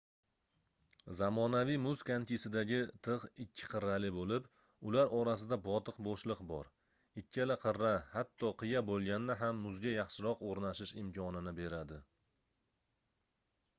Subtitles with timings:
[1.17, 4.47] zamonaviy muz konkisidagi tigʻ ikki qirrali boʻlib
[4.91, 6.71] ular orasida botiq boʻshliq bor
[7.23, 12.01] ikkala qirra hatto qiya boʻlganda ham muzga yaxshiroq oʻrnashish imkonini beradi